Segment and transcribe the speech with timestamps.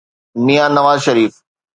[0.45, 1.33] ميان Nawaz شريف.